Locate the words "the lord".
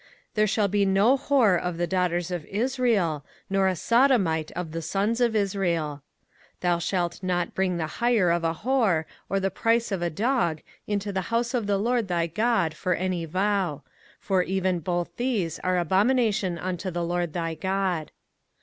11.67-12.07, 16.89-17.33